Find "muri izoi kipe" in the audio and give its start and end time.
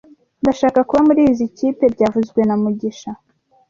1.07-1.85